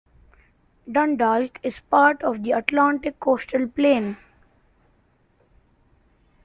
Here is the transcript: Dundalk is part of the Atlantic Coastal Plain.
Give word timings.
Dundalk 0.91 1.59
is 1.61 1.81
part 1.81 2.23
of 2.23 2.41
the 2.41 2.53
Atlantic 2.53 3.19
Coastal 3.19 3.67
Plain. 3.67 4.17